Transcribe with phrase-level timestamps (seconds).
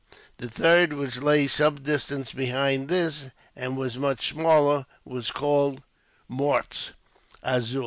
[0.37, 5.83] The third, which lay some distance behind this, and was much smaller, was called
[6.27, 6.93] Mortz
[7.43, 7.79] Azur.